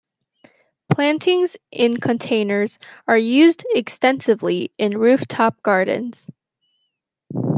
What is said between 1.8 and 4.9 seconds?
containers are used extensively